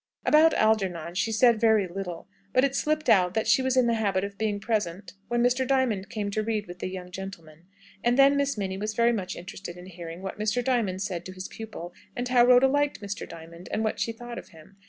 [0.25, 3.93] About Algernon she said very little; but it slipped out that she was in the
[3.93, 5.67] habit of being present when Mr.
[5.67, 7.67] Diamond came to read with the young gentleman;
[8.03, 10.63] and then Miss Minnie was very much interested in hearing what Mr.
[10.63, 13.29] Diamond said to his pupil, and how Rhoda liked Mr.
[13.29, 14.77] Diamond, and what she thought of him.